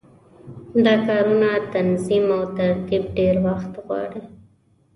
دا 0.83 0.93
کارونه 1.07 1.51
تنظیم 1.73 2.25
او 2.35 2.41
ترتیب 2.57 3.03
ډېر 3.17 3.35
وخت 3.47 3.71
غواړي. 3.83 4.23